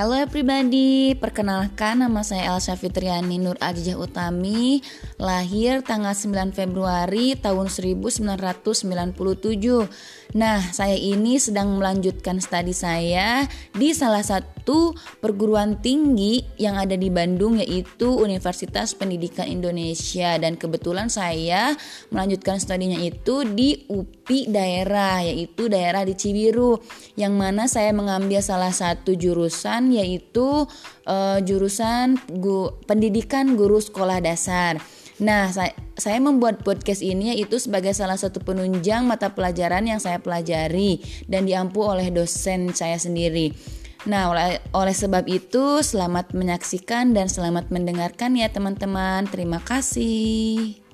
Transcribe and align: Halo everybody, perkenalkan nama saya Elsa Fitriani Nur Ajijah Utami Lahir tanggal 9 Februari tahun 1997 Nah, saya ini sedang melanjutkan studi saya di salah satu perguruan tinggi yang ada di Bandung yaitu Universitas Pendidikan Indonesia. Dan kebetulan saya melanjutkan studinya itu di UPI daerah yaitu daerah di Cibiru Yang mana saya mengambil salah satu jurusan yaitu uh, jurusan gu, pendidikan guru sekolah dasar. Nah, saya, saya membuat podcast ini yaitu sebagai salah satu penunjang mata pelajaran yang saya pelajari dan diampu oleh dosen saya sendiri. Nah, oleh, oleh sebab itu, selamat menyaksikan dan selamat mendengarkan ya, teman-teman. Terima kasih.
Halo 0.00 0.16
everybody, 0.16 1.12
perkenalkan 1.12 2.00
nama 2.00 2.24
saya 2.24 2.56
Elsa 2.56 2.72
Fitriani 2.72 3.36
Nur 3.36 3.60
Ajijah 3.60 4.00
Utami 4.00 4.80
Lahir 5.20 5.84
tanggal 5.84 6.16
9 6.16 6.56
Februari 6.56 7.36
tahun 7.36 7.68
1997 7.68 8.32
Nah, 10.30 10.62
saya 10.70 10.94
ini 10.94 11.42
sedang 11.42 11.74
melanjutkan 11.74 12.38
studi 12.38 12.70
saya 12.70 13.50
di 13.74 13.90
salah 13.90 14.22
satu 14.22 14.94
perguruan 15.18 15.82
tinggi 15.82 16.46
yang 16.54 16.78
ada 16.78 16.94
di 16.94 17.10
Bandung 17.10 17.58
yaitu 17.58 18.14
Universitas 18.14 18.94
Pendidikan 18.94 19.50
Indonesia. 19.50 20.38
Dan 20.38 20.54
kebetulan 20.54 21.10
saya 21.10 21.74
melanjutkan 22.14 22.62
studinya 22.62 23.02
itu 23.02 23.42
di 23.42 23.90
UPI 23.90 24.54
daerah 24.54 25.26
yaitu 25.26 25.66
daerah 25.66 26.06
di 26.06 26.14
Cibiru 26.14 26.78
Yang 27.18 27.34
mana 27.34 27.66
saya 27.66 27.90
mengambil 27.90 28.38
salah 28.38 28.70
satu 28.70 29.18
jurusan 29.18 29.89
yaitu 29.90 30.66
uh, 31.06 31.38
jurusan 31.42 32.18
gu, 32.30 32.74
pendidikan 32.86 33.58
guru 33.58 33.82
sekolah 33.82 34.22
dasar. 34.22 34.78
Nah, 35.20 35.52
saya, 35.52 35.76
saya 36.00 36.16
membuat 36.16 36.64
podcast 36.64 37.04
ini 37.04 37.36
yaitu 37.36 37.60
sebagai 37.60 37.92
salah 37.92 38.16
satu 38.16 38.40
penunjang 38.40 39.04
mata 39.04 39.36
pelajaran 39.36 39.84
yang 39.84 40.00
saya 40.00 40.16
pelajari 40.16 41.04
dan 41.28 41.44
diampu 41.44 41.84
oleh 41.84 42.08
dosen 42.08 42.72
saya 42.72 42.96
sendiri. 42.96 43.52
Nah, 44.08 44.32
oleh, 44.32 44.64
oleh 44.72 44.96
sebab 44.96 45.28
itu, 45.28 45.84
selamat 45.84 46.32
menyaksikan 46.32 47.12
dan 47.12 47.28
selamat 47.28 47.68
mendengarkan 47.68 48.32
ya, 48.32 48.48
teman-teman. 48.48 49.28
Terima 49.28 49.60
kasih. 49.60 50.89